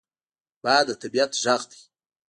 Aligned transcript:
باد 0.63 0.85
د 0.87 0.89
طبعیت 1.01 1.31
غږ 1.43 1.61
دی 1.69 1.81